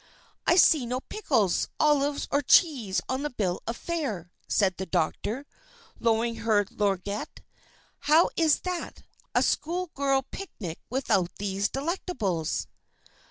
[0.47, 5.45] "I see no pickles, olives or cheese on the bill of fare," said the doctor,
[5.99, 7.41] lowering her lorgnette.
[8.09, 9.03] "How is that?
[9.35, 12.65] A schoolgirl picnic without those delectables?"